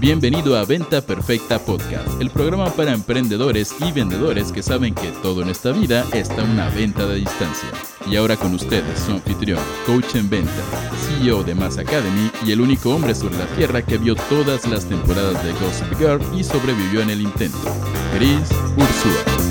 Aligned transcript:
Bienvenido 0.00 0.56
a 0.56 0.64
Venta 0.64 1.02
Perfecta 1.02 1.58
Podcast, 1.58 2.22
el 2.22 2.30
programa 2.30 2.70
para 2.70 2.94
emprendedores 2.94 3.74
y 3.86 3.92
vendedores 3.92 4.50
que 4.50 4.62
saben 4.62 4.94
que 4.94 5.12
todo 5.22 5.42
en 5.42 5.50
esta 5.50 5.72
vida 5.72 6.06
está 6.14 6.42
una 6.42 6.70
venta 6.70 7.06
de 7.06 7.16
distancia. 7.16 7.68
Y 8.06 8.16
ahora 8.16 8.38
con 8.38 8.54
ustedes, 8.54 8.98
su 8.98 9.12
anfitrión, 9.12 9.60
coach 9.84 10.14
en 10.14 10.30
venta, 10.30 10.50
CEO 11.06 11.44
de 11.44 11.54
Mass 11.54 11.76
Academy 11.76 12.30
y 12.46 12.52
el 12.52 12.62
único 12.62 12.94
hombre 12.94 13.14
sobre 13.14 13.36
la 13.36 13.46
tierra 13.48 13.82
que 13.82 13.98
vio 13.98 14.14
todas 14.14 14.66
las 14.66 14.88
temporadas 14.88 15.44
de 15.44 15.52
Gossip 15.52 15.98
Girl 15.98 16.22
y 16.34 16.44
sobrevivió 16.44 17.02
en 17.02 17.10
el 17.10 17.20
intento, 17.20 17.58
Chris 18.16 18.48
Ursula. 18.78 19.50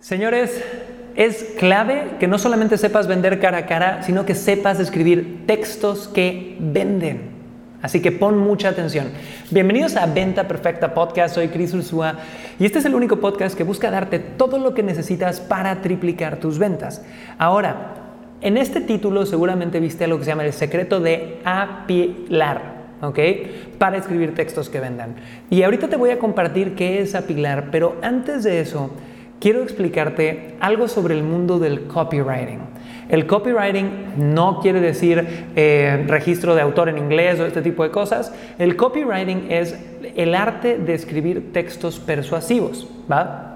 Señores, 0.00 0.64
es 1.16 1.54
clave 1.58 2.16
que 2.18 2.26
no 2.26 2.38
solamente 2.38 2.76
sepas 2.76 3.06
vender 3.06 3.38
cara 3.38 3.58
a 3.58 3.66
cara, 3.66 4.02
sino 4.02 4.26
que 4.26 4.34
sepas 4.34 4.80
escribir 4.80 5.44
textos 5.46 6.08
que 6.08 6.56
venden. 6.58 7.34
Así 7.82 8.00
que 8.00 8.12
pon 8.12 8.38
mucha 8.38 8.70
atención. 8.70 9.08
Bienvenidos 9.50 9.96
a 9.96 10.06
Venta 10.06 10.48
Perfecta 10.48 10.94
Podcast, 10.94 11.34
soy 11.34 11.48
Chris 11.48 11.74
Ursúa 11.74 12.16
y 12.58 12.64
este 12.64 12.78
es 12.78 12.84
el 12.86 12.94
único 12.94 13.20
podcast 13.20 13.56
que 13.56 13.62
busca 13.62 13.90
darte 13.90 14.18
todo 14.18 14.58
lo 14.58 14.74
que 14.74 14.82
necesitas 14.82 15.40
para 15.40 15.82
triplicar 15.82 16.38
tus 16.38 16.58
ventas. 16.58 17.04
Ahora, 17.38 17.94
en 18.40 18.56
este 18.56 18.80
título 18.80 19.26
seguramente 19.26 19.80
viste 19.80 20.06
lo 20.06 20.18
que 20.18 20.24
se 20.24 20.30
llama 20.30 20.44
el 20.44 20.52
secreto 20.52 21.00
de 21.00 21.40
apilar. 21.44 22.74
¿ok? 23.02 23.18
Para 23.78 23.98
escribir 23.98 24.34
textos 24.34 24.70
que 24.70 24.80
vendan. 24.80 25.16
Y 25.50 25.62
ahorita 25.62 25.88
te 25.88 25.96
voy 25.96 26.10
a 26.10 26.18
compartir 26.18 26.74
qué 26.74 27.00
es 27.00 27.14
apilar, 27.14 27.68
pero 27.70 27.96
antes 28.02 28.44
de 28.44 28.60
eso, 28.60 28.90
quiero 29.40 29.62
explicarte 29.62 30.54
algo 30.60 30.88
sobre 30.88 31.14
el 31.14 31.22
mundo 31.22 31.58
del 31.58 31.82
copywriting. 31.82 32.60
El 33.08 33.26
copywriting 33.26 34.32
no 34.32 34.60
quiere 34.60 34.80
decir 34.80 35.26
eh, 35.56 36.04
registro 36.06 36.54
de 36.54 36.62
autor 36.62 36.88
en 36.88 36.98
inglés 36.98 37.38
o 37.38 37.46
este 37.46 37.60
tipo 37.60 37.82
de 37.82 37.90
cosas. 37.90 38.32
El 38.58 38.76
copywriting 38.76 39.50
es 39.50 39.78
el 40.16 40.34
arte 40.34 40.78
de 40.78 40.94
escribir 40.94 41.52
textos 41.52 42.00
persuasivos, 42.00 42.88
¿va? 43.10 43.50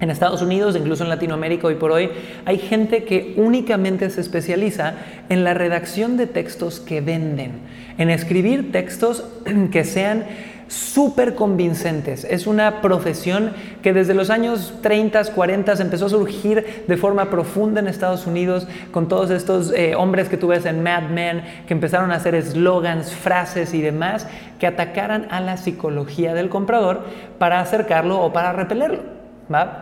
En 0.00 0.10
Estados 0.10 0.42
Unidos, 0.42 0.76
incluso 0.76 1.02
en 1.02 1.10
Latinoamérica 1.10 1.66
hoy 1.66 1.74
por 1.74 1.90
hoy, 1.90 2.10
hay 2.44 2.58
gente 2.58 3.02
que 3.02 3.34
únicamente 3.36 4.10
se 4.10 4.20
especializa 4.20 4.94
en 5.28 5.42
la 5.42 5.54
redacción 5.54 6.16
de 6.16 6.26
textos 6.28 6.78
que 6.78 7.00
venden, 7.00 7.52
en 7.98 8.08
escribir 8.10 8.70
textos 8.70 9.24
que 9.72 9.84
sean 9.84 10.24
súper 10.68 11.34
convincentes. 11.34 12.24
Es 12.24 12.46
una 12.46 12.80
profesión 12.80 13.52
que 13.82 13.92
desde 13.92 14.14
los 14.14 14.30
años 14.30 14.74
30, 14.82 15.32
40 15.34 15.72
empezó 15.80 16.06
a 16.06 16.10
surgir 16.10 16.84
de 16.86 16.96
forma 16.96 17.30
profunda 17.30 17.80
en 17.80 17.88
Estados 17.88 18.26
Unidos 18.26 18.68
con 18.92 19.08
todos 19.08 19.30
estos 19.30 19.72
eh, 19.72 19.94
hombres 19.96 20.28
que 20.28 20.36
tú 20.36 20.48
ves 20.48 20.66
en 20.66 20.82
Mad 20.82 21.10
Men 21.10 21.42
que 21.66 21.74
empezaron 21.74 22.12
a 22.12 22.16
hacer 22.16 22.34
eslogans, 22.34 23.14
frases 23.14 23.74
y 23.74 23.82
demás 23.82 24.26
que 24.58 24.66
atacaran 24.66 25.26
a 25.30 25.40
la 25.40 25.56
psicología 25.56 26.34
del 26.34 26.48
comprador 26.48 27.04
para 27.38 27.60
acercarlo 27.60 28.20
o 28.20 28.32
para 28.32 28.52
repelerlo. 28.52 29.18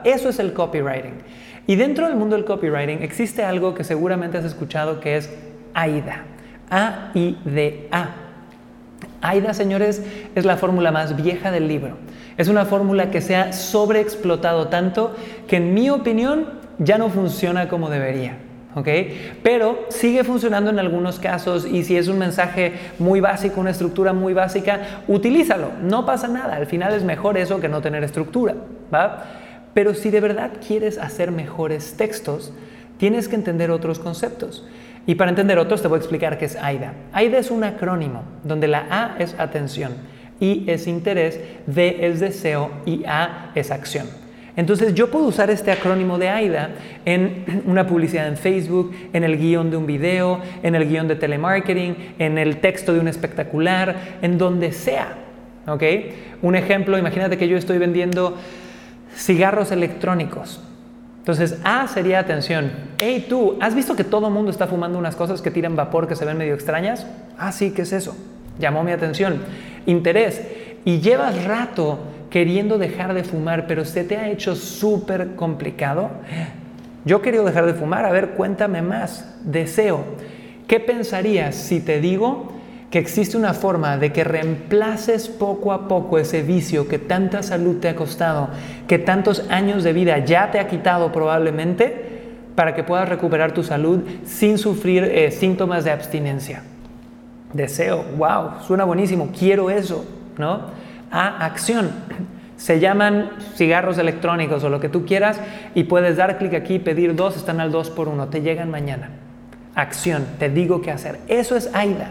Eso 0.05 0.29
es 0.29 0.39
el 0.39 0.53
copywriting. 0.53 1.15
Y 1.67 1.75
dentro 1.75 2.07
del 2.07 2.17
mundo 2.17 2.37
del 2.37 2.45
copywriting 2.45 3.03
existe 3.03 3.43
algo 3.43 3.75
que 3.75 3.83
seguramente 3.83 4.39
has 4.39 4.45
escuchado 4.45 5.01
que 5.01 5.17
es 5.17 5.35
AIDA. 5.75 6.25
A-I-D-A. 6.71 8.26
AIDA, 9.21 9.55
señores, 9.55 10.03
es 10.35 10.45
la 10.45 10.57
fórmula 10.57 10.91
más 10.91 11.17
vieja 11.17 11.51
del 11.51 11.69
libro. 11.69 11.97
Es 12.37 12.49
una 12.49 12.65
fórmula 12.65 13.11
que 13.11 13.21
se 13.21 13.37
ha 13.37 13.53
sobreexplotado 13.53 14.69
tanto 14.69 15.15
que 15.47 15.57
en 15.57 15.75
mi 15.75 15.91
opinión 15.91 16.47
ya 16.79 16.99
no 16.99 17.09
funciona 17.09 17.69
como 17.69 17.89
debería. 17.91 18.39
¿ok? 18.77 18.89
Pero 19.43 19.87
sigue 19.89 20.23
funcionando 20.23 20.71
en 20.71 20.79
algunos 20.79 21.19
casos 21.19 21.67
y 21.67 21.83
si 21.83 21.97
es 21.97 22.09
un 22.09 22.19
mensaje 22.19 22.75
muy 22.99 23.21
básico, 23.21 23.61
una 23.61 23.71
estructura 23.71 24.13
muy 24.13 24.35
básica, 24.35 25.03
utilízalo, 25.09 25.71
no 25.83 26.05
pasa 26.05 26.29
nada, 26.29 26.57
al 26.57 26.67
final 26.67 26.93
es 26.95 27.03
mejor 27.03 27.39
eso 27.39 27.59
que 27.59 27.69
no 27.69 27.81
tener 27.81 28.05
estructura, 28.05 28.55
¿va? 28.95 29.25
Pero 29.73 29.95
si 29.95 30.11
de 30.11 30.21
verdad 30.21 30.51
quieres 30.67 30.99
hacer 30.99 31.33
mejores 31.33 31.97
textos, 31.97 32.53
tienes 32.99 33.29
que 33.29 33.37
entender 33.37 33.71
otros 33.71 33.99
conceptos. 33.99 34.67
Y 35.07 35.15
para 35.15 35.31
entender 35.31 35.59
otros 35.59 35.83
te 35.83 35.89
voy 35.89 35.97
a 35.97 36.01
explicar 36.01 36.37
qué 36.37 36.47
es 36.47 36.57
AIDA. 36.57 36.93
AIDA 37.13 37.39
es 37.39 37.51
un 37.51 37.65
acrónimo 37.65 38.25
donde 38.43 38.67
la 38.67 38.87
A 38.91 39.17
es 39.19 39.35
atención, 39.39 39.93
I 40.41 40.65
es 40.67 40.87
interés, 40.87 41.41
D 41.67 41.99
es 42.01 42.21
deseo 42.21 42.71
y 42.85 43.05
A 43.07 43.53
es 43.55 43.71
acción. 43.71 44.07
Entonces 44.57 44.95
yo 44.95 45.11
puedo 45.11 45.27
usar 45.27 45.51
este 45.51 45.71
acrónimo 45.71 46.19
de 46.19 46.31
AIDA 46.31 46.71
en 47.05 47.63
una 47.67 47.87
publicidad 47.87 48.27
en 48.27 48.37
Facebook, 48.37 48.95
en 49.13 49.23
el 49.23 49.39
guion 49.39 49.71
de 49.71 49.77
un 49.77 49.87
video, 49.87 50.41
en 50.63 50.75
el 50.75 50.89
guion 50.89 51.07
de 51.07 51.17
telemarketing, 51.17 52.15
en 52.19 52.39
el 52.39 52.59
texto 52.59 52.93
de 52.93 53.01
un 53.01 53.09
espectacular, 53.09 54.19
en 54.23 54.39
donde 54.39 54.73
sea. 54.73 55.15
¿ok? 55.67 55.83
Un 56.43 56.57
ejemplo, 56.57 56.99
imagínate 56.99 57.37
que 57.37 57.49
yo 57.49 57.57
estoy 57.57 57.79
vendiendo 57.79 58.37
cigarros 59.15 59.73
electrónicos. 59.73 60.61
Entonces, 61.27 61.59
A 61.65 61.89
sería 61.89 62.21
atención. 62.21 62.71
Hey, 62.99 63.27
tú, 63.29 63.59
¿has 63.61 63.75
visto 63.75 63.97
que 63.97 64.05
todo 64.05 64.29
el 64.29 64.33
mundo 64.33 64.53
está 64.53 64.69
fumando 64.69 64.97
unas 64.97 65.17
cosas 65.17 65.43
que 65.43 65.51
tiran 65.51 65.75
vapor 65.75 66.07
que 66.07 66.15
se 66.15 66.25
ven 66.25 66.39
medio 66.39 66.55
extrañas? 66.55 67.05
Ah, 67.37 67.51
sí, 67.51 67.73
¿qué 67.73 67.83
es 67.83 67.93
eso? 67.93 68.17
Llamó 68.61 68.85
mi 68.85 68.93
atención. 68.93 69.41
Interés. 69.87 70.41
Y 70.85 71.01
llevas 71.01 71.43
rato 71.43 71.99
queriendo 72.31 72.79
dejar 72.79 73.13
de 73.13 73.25
fumar, 73.25 73.67
pero 73.67 73.85
se 73.85 74.05
te 74.05 74.17
ha 74.17 74.29
hecho 74.29 74.55
súper 74.55 75.35
complicado. 75.35 76.11
Yo 77.05 77.21
quería 77.23 77.43
dejar 77.43 77.67
de 77.67 77.75
fumar. 77.75 78.05
A 78.05 78.13
ver, 78.13 78.35
cuéntame 78.35 78.81
más. 78.81 79.37
Deseo. 79.43 80.05
¿Qué 80.69 80.79
pensarías 80.79 81.57
si 81.57 81.81
te 81.81 82.01
digo 82.01 82.53
que 82.91 82.99
existe 82.99 83.37
una 83.37 83.53
forma 83.53 83.97
de 83.97 84.13
que 84.13 84.25
reemplaces 84.25 85.29
poco 85.29 85.73
a 85.73 85.89
poco 85.89 86.19
ese 86.19 86.43
vicio 86.43 86.89
que 86.89 86.99
tanta 86.99 87.43
salud 87.43 87.79
te 87.81 87.89
ha 87.89 87.97
costado, 87.97 88.49
que 88.87 88.99
tantos 88.99 89.45
años 89.51 89.83
de 89.83 89.93
vida 89.93 90.19
ya 90.19 90.51
te 90.51 90.61
ha 90.61 90.69
quitado 90.69 91.11
probablemente, 91.11 92.07
para 92.57 92.75
que 92.75 92.83
puedas 92.83 93.09
recuperar 93.09 93.53
tu 93.53 93.63
salud 93.63 94.01
sin 94.25 94.59
sufrir 94.59 95.05
eh, 95.05 95.31
síntomas 95.31 95.85
de 95.85 95.93
abstinencia. 95.93 96.63
Deseo, 97.53 98.05
wow, 98.17 98.63
suena 98.67 98.85
buenísimo, 98.85 99.31
quiero 99.39 99.71
eso, 99.71 100.05
¿no? 100.39 100.63
A 101.11 101.45
acción. 101.45 101.91
Se 102.57 102.81
llaman 102.81 103.31
cigarros 103.55 103.99
electrónicos 103.99 104.65
o 104.65 104.71
lo 104.71 104.81
que 104.81 104.89
tú 104.89 105.05
quieras 105.05 105.39
y 105.75 105.85
puedes 105.85 106.17
dar 106.17 106.39
clic 106.39 106.55
aquí, 106.55 106.79
pedir 106.79 107.15
dos, 107.15 107.37
están 107.37 107.61
al 107.61 107.71
dos 107.71 107.91
por 107.91 108.09
uno, 108.09 108.29
te 108.29 108.41
llegan 108.41 108.71
mañana. 108.71 109.11
Acción, 109.75 110.25
te 110.39 110.49
digo 110.49 110.81
qué 110.81 110.91
hacer. 110.91 111.19
Eso 111.29 111.55
es 111.55 111.71
AIDA. 111.75 112.09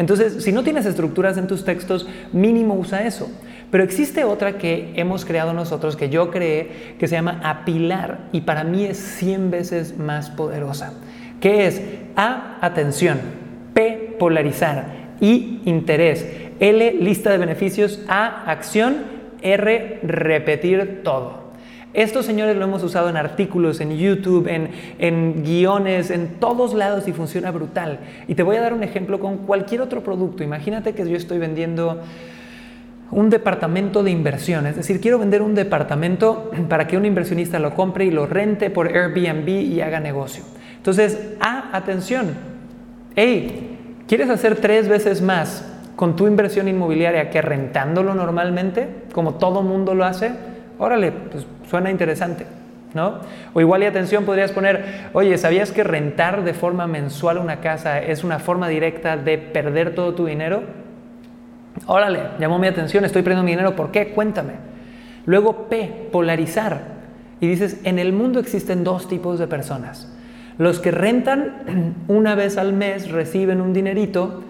Entonces, 0.00 0.42
si 0.42 0.50
no 0.50 0.62
tienes 0.62 0.86
estructuras 0.86 1.36
en 1.36 1.46
tus 1.46 1.62
textos, 1.62 2.08
mínimo 2.32 2.72
usa 2.72 3.04
eso. 3.04 3.30
Pero 3.70 3.84
existe 3.84 4.24
otra 4.24 4.56
que 4.56 4.94
hemos 4.96 5.26
creado 5.26 5.52
nosotros, 5.52 5.94
que 5.94 6.08
yo 6.08 6.30
creé, 6.30 6.94
que 6.98 7.06
se 7.06 7.16
llama 7.16 7.42
apilar 7.44 8.20
y 8.32 8.40
para 8.40 8.64
mí 8.64 8.86
es 8.86 8.96
100 8.96 9.50
veces 9.50 9.98
más 9.98 10.30
poderosa, 10.30 10.94
que 11.42 11.66
es 11.66 11.82
A, 12.16 12.56
atención, 12.62 13.20
P, 13.74 14.16
polarizar, 14.18 14.86
I, 15.20 15.60
interés, 15.66 16.26
L, 16.60 16.94
lista 16.94 17.30
de 17.30 17.36
beneficios, 17.36 18.00
A, 18.08 18.50
acción, 18.50 19.04
R, 19.42 20.00
repetir 20.02 21.02
todo. 21.04 21.49
Estos 21.92 22.24
señores 22.24 22.56
lo 22.56 22.64
hemos 22.64 22.84
usado 22.84 23.08
en 23.08 23.16
artículos, 23.16 23.80
en 23.80 23.96
YouTube, 23.96 24.46
en, 24.46 25.42
guiones, 25.42 26.10
en 26.10 26.38
todos 26.38 26.72
lados 26.72 27.08
y 27.08 27.12
funciona 27.12 27.50
brutal. 27.50 27.98
Y 28.28 28.36
te 28.36 28.44
voy 28.44 28.56
a 28.56 28.60
dar 28.60 28.74
un 28.74 28.84
ejemplo 28.84 29.18
con 29.18 29.38
cualquier 29.38 29.80
otro 29.80 30.02
producto. 30.02 30.44
Imagínate 30.44 30.94
que 30.94 31.08
yo 31.08 31.16
estoy 31.16 31.38
vendiendo 31.38 32.00
un 33.10 33.28
departamento 33.28 34.04
de 34.04 34.12
inversión, 34.12 34.68
es 34.68 34.76
decir, 34.76 35.00
quiero 35.00 35.18
vender 35.18 35.42
un 35.42 35.56
departamento 35.56 36.52
para 36.68 36.86
que 36.86 36.96
un 36.96 37.04
inversionista 37.04 37.58
lo 37.58 37.74
compre 37.74 38.04
y 38.04 38.12
lo 38.12 38.26
rente 38.26 38.70
por 38.70 38.86
Airbnb 38.86 39.48
y 39.48 39.80
haga 39.80 39.98
negocio. 39.98 40.44
Entonces, 40.76 41.18
ah, 41.40 41.70
atención, 41.72 42.34
hey, 43.16 43.78
¿quieres 44.06 44.30
hacer 44.30 44.56
tres 44.56 44.88
veces 44.88 45.22
más 45.22 45.66
con 45.96 46.14
tu 46.14 46.28
inversión 46.28 46.68
inmobiliaria 46.68 47.30
que 47.30 47.42
rentándolo 47.42 48.14
normalmente, 48.14 48.88
como 49.12 49.34
todo 49.34 49.62
mundo 49.62 49.96
lo 49.96 50.04
hace? 50.04 50.49
Órale, 50.80 51.12
pues 51.12 51.46
suena 51.68 51.90
interesante, 51.90 52.46
¿no? 52.94 53.18
O 53.52 53.60
igual 53.60 53.82
y 53.82 53.86
atención 53.86 54.24
podrías 54.24 54.50
poner, 54.50 55.10
oye, 55.12 55.36
¿sabías 55.36 55.72
que 55.72 55.84
rentar 55.84 56.42
de 56.42 56.54
forma 56.54 56.86
mensual 56.86 57.36
una 57.36 57.60
casa 57.60 58.00
es 58.00 58.24
una 58.24 58.38
forma 58.38 58.66
directa 58.66 59.18
de 59.18 59.36
perder 59.36 59.94
todo 59.94 60.14
tu 60.14 60.24
dinero? 60.24 60.62
Órale, 61.86 62.20
llamó 62.38 62.58
mi 62.58 62.66
atención, 62.66 63.04
estoy 63.04 63.20
perdiendo 63.20 63.44
mi 63.44 63.50
dinero, 63.50 63.76
¿por 63.76 63.90
qué? 63.90 64.08
Cuéntame. 64.08 64.54
Luego 65.26 65.68
P, 65.68 66.08
polarizar. 66.10 66.80
Y 67.40 67.46
dices, 67.46 67.82
en 67.84 67.98
el 67.98 68.14
mundo 68.14 68.40
existen 68.40 68.82
dos 68.82 69.06
tipos 69.06 69.38
de 69.38 69.46
personas. 69.46 70.10
Los 70.56 70.80
que 70.80 70.92
rentan 70.92 72.04
una 72.08 72.34
vez 72.34 72.56
al 72.56 72.72
mes 72.72 73.10
reciben 73.10 73.60
un 73.60 73.74
dinerito 73.74 74.44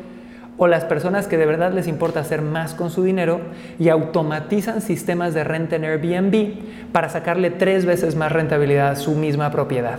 o 0.62 0.66
las 0.66 0.84
personas 0.84 1.26
que 1.26 1.38
de 1.38 1.46
verdad 1.46 1.72
les 1.72 1.88
importa 1.88 2.20
hacer 2.20 2.42
más 2.42 2.74
con 2.74 2.90
su 2.90 3.02
dinero 3.02 3.40
y 3.78 3.88
automatizan 3.88 4.82
sistemas 4.82 5.32
de 5.32 5.42
renta 5.42 5.76
en 5.76 5.86
Airbnb 5.86 6.52
para 6.92 7.08
sacarle 7.08 7.50
tres 7.50 7.86
veces 7.86 8.14
más 8.14 8.30
rentabilidad 8.30 8.90
a 8.90 8.96
su 8.96 9.12
misma 9.12 9.50
propiedad. 9.50 9.98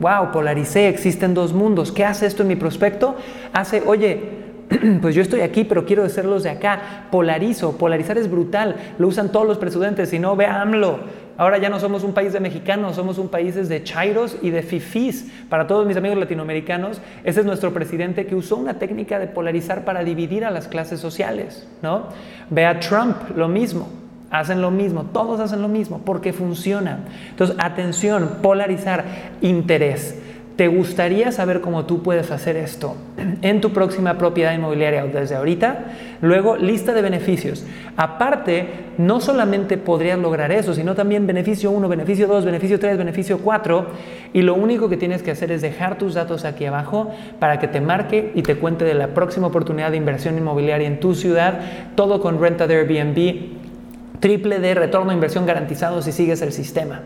wow, 0.00 0.32
polaricé, 0.32 0.88
existen 0.88 1.34
dos 1.34 1.52
mundos. 1.52 1.92
¿Qué 1.92 2.06
hace 2.06 2.24
esto 2.24 2.40
en 2.40 2.48
mi 2.48 2.56
prospecto? 2.56 3.16
Hace, 3.52 3.82
oye, 3.84 4.41
pues 5.00 5.14
yo 5.14 5.22
estoy 5.22 5.40
aquí, 5.40 5.64
pero 5.64 5.84
quiero 5.84 6.08
ser 6.08 6.26
de 6.26 6.50
acá. 6.50 7.06
Polarizo. 7.10 7.76
Polarizar 7.76 8.18
es 8.18 8.30
brutal. 8.30 8.76
Lo 8.98 9.08
usan 9.08 9.30
todos 9.30 9.46
los 9.46 9.58
presidentes. 9.58 10.10
Si 10.10 10.18
no, 10.18 10.36
veámoslo. 10.36 11.00
Ahora 11.38 11.58
ya 11.58 11.70
no 11.70 11.80
somos 11.80 12.04
un 12.04 12.12
país 12.12 12.32
de 12.32 12.40
mexicanos, 12.40 12.96
somos 12.96 13.18
un 13.18 13.28
país 13.28 13.68
de 13.68 13.82
chairos 13.82 14.36
y 14.42 14.50
de 14.50 14.62
fifís. 14.62 15.32
Para 15.48 15.66
todos 15.66 15.86
mis 15.86 15.96
amigos 15.96 16.18
latinoamericanos, 16.18 17.00
ese 17.24 17.40
es 17.40 17.46
nuestro 17.46 17.72
presidente 17.72 18.26
que 18.26 18.34
usó 18.34 18.56
una 18.56 18.74
técnica 18.74 19.18
de 19.18 19.26
polarizar 19.26 19.84
para 19.84 20.04
dividir 20.04 20.44
a 20.44 20.50
las 20.50 20.68
clases 20.68 21.00
sociales. 21.00 21.66
¿no? 21.80 22.08
Ve 22.50 22.72
Trump, 22.80 23.16
lo 23.36 23.48
mismo. 23.48 23.88
Hacen 24.30 24.62
lo 24.62 24.70
mismo, 24.70 25.04
todos 25.12 25.40
hacen 25.40 25.60
lo 25.60 25.68
mismo, 25.68 26.00
porque 26.06 26.32
funciona. 26.32 27.00
Entonces, 27.28 27.54
atención, 27.58 28.38
polarizar, 28.40 29.04
interés. 29.42 30.21
¿Te 30.56 30.68
gustaría 30.68 31.32
saber 31.32 31.62
cómo 31.62 31.86
tú 31.86 32.02
puedes 32.02 32.30
hacer 32.30 32.56
esto 32.56 32.94
en 33.42 33.62
tu 33.62 33.70
próxima 33.72 34.18
propiedad 34.18 34.52
inmobiliaria 34.52 35.04
o 35.04 35.08
desde 35.08 35.34
ahorita? 35.34 35.86
Luego, 36.20 36.56
lista 36.56 36.92
de 36.92 37.00
beneficios. 37.00 37.64
Aparte, 37.96 38.66
no 38.98 39.20
solamente 39.20 39.78
podrías 39.78 40.18
lograr 40.18 40.52
eso, 40.52 40.74
sino 40.74 40.94
también 40.94 41.26
beneficio 41.26 41.70
1, 41.70 41.88
beneficio 41.88 42.26
2, 42.26 42.44
beneficio 42.44 42.78
3, 42.78 42.98
beneficio 42.98 43.38
4. 43.38 43.86
Y 44.34 44.42
lo 44.42 44.54
único 44.54 44.90
que 44.90 44.98
tienes 44.98 45.22
que 45.22 45.30
hacer 45.30 45.50
es 45.52 45.62
dejar 45.62 45.96
tus 45.96 46.14
datos 46.14 46.44
aquí 46.44 46.66
abajo 46.66 47.10
para 47.38 47.58
que 47.58 47.68
te 47.68 47.80
marque 47.80 48.32
y 48.34 48.42
te 48.42 48.56
cuente 48.56 48.84
de 48.84 48.94
la 48.94 49.08
próxima 49.08 49.46
oportunidad 49.46 49.90
de 49.90 49.96
inversión 49.96 50.36
inmobiliaria 50.36 50.86
en 50.86 51.00
tu 51.00 51.14
ciudad, 51.14 51.60
todo 51.94 52.20
con 52.20 52.38
renta 52.38 52.66
de 52.66 52.76
Airbnb, 52.76 54.20
triple 54.20 54.58
de 54.58 54.74
retorno 54.74 55.12
a 55.12 55.14
inversión 55.14 55.46
garantizado 55.46 56.02
si 56.02 56.12
sigues 56.12 56.42
el 56.42 56.52
sistema. 56.52 57.00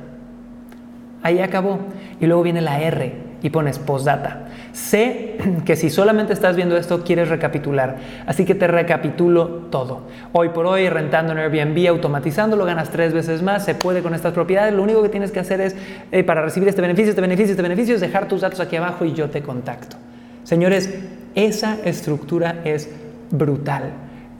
Ahí 1.23 1.41
acabó. 1.41 1.79
Y 2.21 2.27
luego 2.27 2.43
viene 2.43 2.61
la 2.61 2.81
R, 2.81 3.26
y 3.47 3.51
pones 3.51 3.79
postdata. 3.79 4.49
Sé 4.73 5.37
que 5.65 5.77
si 5.77 5.89
solamente 5.89 6.33
estás 6.33 6.57
viendo 6.57 6.77
esto 6.77 7.05
quieres 7.05 7.29
recapitular, 7.29 7.97
así 8.27 8.45
que 8.45 8.57
te 8.57 8.67
recapitulo 8.67 9.47
todo. 9.71 10.01
Hoy 10.33 10.49
por 10.49 10.67
hoy, 10.67 10.89
rentando 10.89 11.31
en 11.31 11.39
Airbnb, 11.39 11.89
automatizando, 11.89 12.57
lo 12.57 12.65
ganas 12.65 12.91
tres 12.91 13.13
veces 13.13 13.43
más, 13.43 13.65
se 13.65 13.77
puede 13.77 14.03
con 14.03 14.15
estas 14.15 14.33
propiedades. 14.33 14.75
Lo 14.75 14.83
único 14.83 15.01
que 15.01 15.11
tienes 15.11 15.31
que 15.31 15.39
hacer 15.39 15.61
es, 15.61 15.77
eh, 16.11 16.25
para 16.25 16.43
recibir 16.43 16.69
este 16.69 16.83
beneficio, 16.83 17.11
este 17.11 17.21
beneficio, 17.21 17.53
este 17.53 17.63
beneficio, 17.63 17.95
es 17.95 18.01
dejar 18.01 18.27
tus 18.27 18.41
datos 18.41 18.59
aquí 18.59 18.75
abajo 18.75 19.05
y 19.05 19.13
yo 19.13 19.31
te 19.31 19.43
contacto. 19.43 19.97
Señores, 20.43 20.93
esa 21.37 21.77
estructura 21.85 22.63
es 22.65 22.91
brutal. 23.31 23.93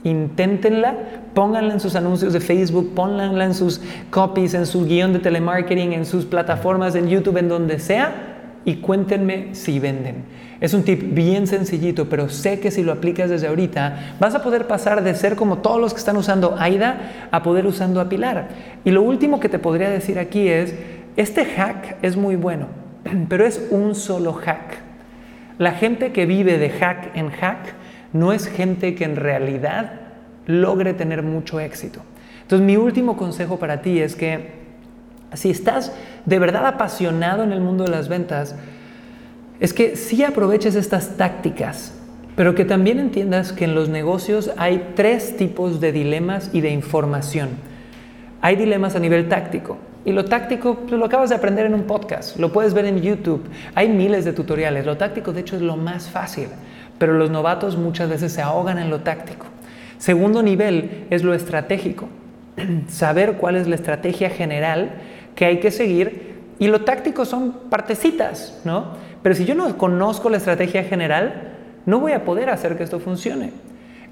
Inténtenla, 0.03 0.95
pónganla 1.33 1.75
en 1.75 1.79
sus 1.79 1.95
anuncios 1.95 2.33
de 2.33 2.41
Facebook, 2.41 2.93
pónganla 2.93 3.45
en 3.45 3.53
sus 3.53 3.79
copies, 4.09 4.53
en 4.53 4.65
su 4.65 4.85
guion 4.85 5.13
de 5.13 5.19
telemarketing, 5.19 5.93
en 5.93 6.05
sus 6.05 6.25
plataformas, 6.25 6.95
en 6.95 7.07
YouTube, 7.07 7.37
en 7.37 7.47
donde 7.47 7.79
sea 7.79 8.33
y 8.65 8.75
cuéntenme 8.75 9.49
si 9.53 9.79
venden. 9.79 10.25
Es 10.59 10.73
un 10.73 10.83
tip 10.83 11.13
bien 11.13 11.45
sencillito, 11.45 12.09
pero 12.09 12.29
sé 12.29 12.59
que 12.59 12.71
si 12.71 12.83
lo 12.83 12.91
aplicas 12.91 13.29
desde 13.29 13.47
ahorita, 13.47 14.15
vas 14.19 14.33
a 14.33 14.41
poder 14.41 14.65
pasar 14.67 15.03
de 15.03 15.13
ser 15.13 15.35
como 15.35 15.59
todos 15.59 15.79
los 15.79 15.93
que 15.93 15.99
están 15.99 16.17
usando 16.17 16.55
AIDA 16.57 17.29
a 17.31 17.43
poder 17.43 17.65
usando 17.67 18.01
a 18.01 18.09
Pilar. 18.09 18.47
Y 18.83 18.91
lo 18.91 19.03
último 19.03 19.39
que 19.39 19.49
te 19.49 19.59
podría 19.59 19.89
decir 19.89 20.17
aquí 20.17 20.47
es, 20.47 20.73
este 21.15 21.45
hack 21.45 21.97
es 22.01 22.17
muy 22.17 22.35
bueno, 22.35 22.67
pero 23.29 23.45
es 23.45 23.67
un 23.69 23.93
solo 23.93 24.33
hack. 24.33 24.79
La 25.59 25.71
gente 25.71 26.11
que 26.11 26.25
vive 26.25 26.57
de 26.57 26.69
hack 26.69 27.15
en 27.15 27.29
hack 27.29 27.73
no 28.13 28.33
es 28.33 28.47
gente 28.47 28.95
que 28.95 29.03
en 29.03 29.15
realidad 29.15 30.01
logre 30.45 30.93
tener 30.93 31.23
mucho 31.23 31.59
éxito. 31.59 32.01
Entonces 32.41 32.65
mi 32.65 32.77
último 32.77 33.17
consejo 33.17 33.59
para 33.59 33.81
ti 33.81 33.99
es 33.99 34.15
que 34.15 34.66
si 35.33 35.49
estás 35.49 35.91
de 36.25 36.39
verdad 36.39 36.65
apasionado 36.65 37.43
en 37.43 37.51
el 37.51 37.61
mundo 37.61 37.83
de 37.83 37.91
las 37.91 38.07
ventas, 38.07 38.55
es 39.59 39.73
que 39.73 39.95
sí 39.95 40.23
aproveches 40.23 40.75
estas 40.75 41.17
tácticas, 41.17 41.93
pero 42.35 42.55
que 42.55 42.65
también 42.65 42.99
entiendas 42.99 43.53
que 43.53 43.65
en 43.65 43.75
los 43.75 43.89
negocios 43.89 44.51
hay 44.57 44.93
tres 44.95 45.35
tipos 45.37 45.81
de 45.81 45.91
dilemas 45.91 46.51
y 46.53 46.61
de 46.61 46.69
información. 46.69 47.49
Hay 48.41 48.55
dilemas 48.55 48.95
a 48.95 48.99
nivel 48.99 49.27
táctico, 49.27 49.77
y 50.07 50.13
lo 50.13 50.23
táctico 50.23 50.75
pues, 50.75 50.91
lo 50.91 51.03
acabas 51.03 51.29
de 51.29 51.35
aprender 51.35 51.65
en 51.65 51.73
un 51.73 51.83
podcast, 51.83 52.37
lo 52.37 52.53
puedes 52.53 52.73
ver 52.73 52.85
en 52.85 53.01
YouTube, 53.01 53.43
hay 53.75 53.89
miles 53.89 54.23
de 54.23 54.31
tutoriales. 54.31 54.85
Lo 54.85 54.95
táctico 54.95 55.33
de 55.33 55.41
hecho 55.41 55.57
es 55.57 55.61
lo 55.61 55.75
más 55.75 56.09
fácil, 56.09 56.47
pero 56.97 57.11
los 57.11 57.29
novatos 57.29 57.75
muchas 57.75 58.09
veces 58.09 58.31
se 58.31 58.41
ahogan 58.41 58.77
en 58.77 58.89
lo 58.89 59.01
táctico. 59.01 59.47
Segundo 59.97 60.43
nivel 60.43 61.07
es 61.09 61.23
lo 61.23 61.33
estratégico, 61.33 62.07
saber 62.87 63.33
cuál 63.33 63.57
es 63.57 63.67
la 63.67 63.75
estrategia 63.75 64.29
general 64.29 64.91
que 65.37 65.45
hay 65.45 65.59
que 65.59 65.69
seguir 65.71 66.35
y 66.59 66.67
lo 66.67 66.81
táctico 66.81 67.23
son 67.23 67.53
partecitas, 67.69 68.59
¿no? 68.65 68.95
Pero 69.21 69.35
si 69.35 69.45
yo 69.45 69.53
no 69.53 69.77
conozco 69.77 70.29
la 70.29 70.37
estrategia 70.37 70.83
general, 70.83 71.53
no 71.85 71.99
voy 71.99 72.13
a 72.13 72.25
poder 72.25 72.49
hacer 72.49 72.75
que 72.75 72.83
esto 72.83 72.99
funcione. 72.99 73.51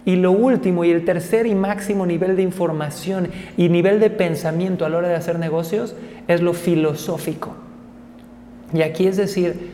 Y 0.06 0.18
lo 0.18 0.32
último 0.32 0.86
y 0.86 0.92
el 0.92 1.04
tercer 1.04 1.48
y 1.48 1.56
máximo 1.56 2.06
nivel 2.06 2.36
de 2.36 2.44
información 2.44 3.30
y 3.58 3.70
nivel 3.70 4.00
de 4.00 4.12
pensamiento 4.12 4.86
a 4.86 4.90
la 4.90 4.98
hora 4.98 5.08
de 5.08 5.16
hacer 5.16 5.40
negocios 5.40 5.96
es 6.28 6.42
lo 6.42 6.54
filosófico. 6.54 7.56
Y 8.72 8.84
aquí 8.84 9.08
es 9.08 9.18
decir, 9.18 9.72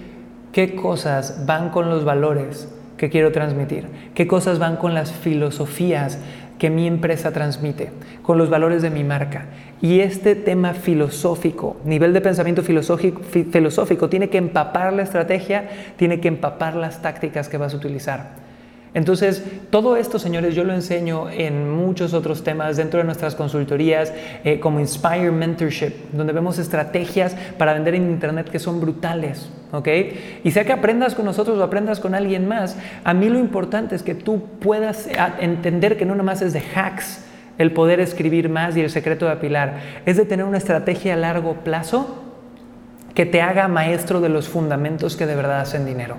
qué 0.54 0.74
cosas 0.74 1.45
van 1.45 1.69
con 1.69 1.89
los 1.89 2.06
valores 2.06 2.69
que 2.95 3.09
quiero 3.09 3.33
transmitir, 3.33 3.88
qué 4.15 4.25
cosas 4.25 4.57
van 4.57 4.77
con 4.77 4.94
las 4.94 5.12
filosofías 5.12 6.18
que 6.62 6.69
mi 6.69 6.86
empresa 6.86 7.31
transmite, 7.31 7.90
con 8.22 8.38
los 8.38 8.52
valores 8.52 8.84
de 8.84 8.92
mi 8.92 9.04
marca. 9.04 9.46
Y 9.81 10.02
este 10.02 10.36
tema 10.36 10.75
filosófico, 10.75 11.78
nivel 11.86 12.13
de 12.13 12.22
pensamiento 12.22 12.62
filosófico, 12.62 14.10
tiene 14.10 14.30
que 14.30 14.38
empapar 14.38 14.94
la 14.94 15.02
estrategia, 15.02 15.68
tiene 15.96 16.19
que 16.19 16.28
empapar 16.28 16.75
las 16.75 17.02
tácticas 17.02 17.50
que 17.50 17.58
vas 17.58 17.74
a 17.74 17.78
utilizar. 17.78 18.50
Entonces, 18.94 19.42
todo 19.70 19.96
esto, 19.96 20.20
señores, 20.20 20.54
yo 20.54 20.66
lo 20.66 20.74
enseño 20.74 21.30
en 21.30 21.70
muchos 21.70 22.14
otros 22.14 22.44
temas 22.44 22.76
dentro 22.76 22.98
de 22.98 23.06
nuestras 23.06 23.36
consultorías, 23.36 24.12
eh, 24.44 24.60
como 24.60 24.82
Inspire 24.82 25.32
Mentorship, 25.32 25.94
donde 26.12 26.34
vemos 26.34 26.60
estrategias 26.60 27.36
para 27.58 27.74
vender 27.74 27.96
en 27.96 28.12
Internet 28.12 28.50
que 28.50 28.60
son 28.60 28.82
brutales, 28.82 29.50
¿ok? 29.72 29.88
Y 30.44 30.52
sea 30.52 30.66
que 30.66 30.74
aprendas 30.74 31.16
con 31.16 31.24
nosotros 31.24 31.58
o 31.58 31.64
aprendas 31.64 32.02
con 32.02 32.16
alguien 32.16 32.50
más, 32.50 32.76
a 33.06 33.14
mí 33.14 33.30
lo 33.30 33.40
importante 33.40 33.96
es 33.96 34.04
que 34.04 34.14
tú 34.14 34.44
puedas 34.60 35.08
entender 35.40 35.96
que 35.96 36.06
no 36.06 36.14
nomás 36.14 36.42
es 36.42 36.52
de 36.52 36.62
hacks 36.76 37.24
el 37.58 37.72
poder 37.72 38.02
escribir 38.02 38.50
más 38.50 38.76
y 38.76 38.82
el 38.82 38.90
secreto 38.90 39.26
de 39.26 39.32
apilar, 39.32 39.80
es 40.06 40.18
de 40.18 40.26
tener 40.26 40.46
una 40.46 40.58
estrategia 40.58 41.14
a 41.14 41.18
largo 41.18 41.56
plazo 41.64 42.24
que 43.14 43.26
te 43.26 43.42
haga 43.42 43.70
maestro 43.70 44.20
de 44.20 44.30
los 44.30 44.50
fundamentos 44.50 45.16
que 45.16 45.26
de 45.26 45.36
verdad 45.36 45.62
hacen 45.62 45.86
dinero. 45.86 46.18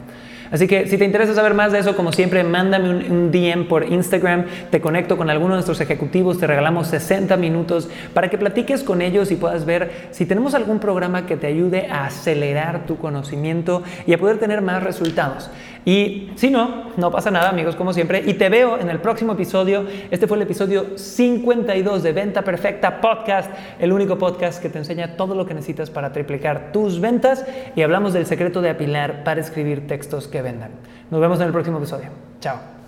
Así 0.52 0.66
que 0.66 0.86
si 0.86 0.98
te 0.98 1.06
interesa 1.06 1.34
saber 1.34 1.54
más 1.54 1.72
de 1.72 1.78
eso, 1.78 1.96
como 1.96 2.12
siempre, 2.12 2.44
mándame 2.44 2.90
un, 2.90 3.32
DM 3.32 3.66
por 3.66 3.90
Instagram, 3.90 4.44
te 4.70 4.82
conecto 4.82 5.16
con 5.16 5.30
alguno 5.30 5.54
de 5.54 5.56
nuestros 5.56 5.80
ejecutivos, 5.80 6.38
te 6.38 6.46
regalamos 6.46 6.88
60 6.88 7.38
minutos 7.38 7.88
para 8.12 8.28
que 8.28 8.36
platiques 8.36 8.82
con 8.82 9.00
ellos 9.00 9.30
y 9.30 9.36
puedas 9.36 9.64
ver 9.64 9.90
si 10.10 10.26
tenemos 10.26 10.54
algún 10.54 10.78
programa 10.78 11.24
que 11.24 11.38
te 11.38 11.46
ayude 11.46 11.88
a 11.90 12.04
acelerar 12.04 12.84
tu 12.84 12.98
conocimiento 12.98 13.82
y 14.06 14.12
a 14.12 14.18
poder 14.18 14.38
tener 14.38 14.60
más 14.60 14.82
resultados. 14.82 15.50
Y 15.84 16.30
si 16.36 16.48
no, 16.48 16.92
no 16.96 17.10
pasa 17.10 17.30
nada, 17.32 17.48
amigos, 17.48 17.74
como 17.74 17.92
siempre. 17.92 18.22
Y 18.24 18.34
te 18.34 18.48
veo 18.48 18.78
en 18.78 18.88
el 18.88 19.00
próximo 19.00 19.32
episodio. 19.32 19.84
Este 20.12 20.28
fue 20.28 20.36
el 20.36 20.44
episodio 20.44 20.96
52 20.96 22.04
de 22.04 22.12
Venta 22.12 22.42
Perfecta 22.42 23.00
Podcast, 23.00 23.50
el 23.80 23.92
único 23.92 24.16
podcast 24.16 24.62
que 24.62 24.68
te 24.68 24.78
enseña 24.78 25.16
todo 25.16 25.34
lo 25.34 25.44
que 25.44 25.54
necesitas 25.54 25.90
para 25.90 26.12
triplicar 26.12 26.70
tus 26.72 27.00
ventas. 27.00 27.44
Y 27.74 27.82
hablamos 27.82 28.12
del 28.12 28.26
secreto 28.26 28.62
de 28.62 28.70
apilar 28.70 29.24
para 29.24 29.40
escribir 29.40 29.88
textos 29.88 30.28
que 30.28 30.41
vendan. 30.42 30.70
Nos 31.10 31.20
vemos 31.20 31.40
en 31.40 31.46
el 31.46 31.52
próximo 31.52 31.78
episodio. 31.78 32.08
Chao. 32.40 32.81